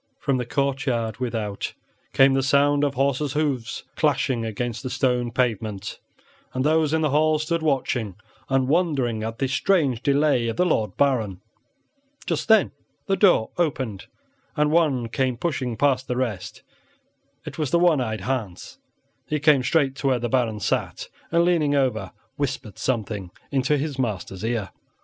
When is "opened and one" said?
13.59-15.07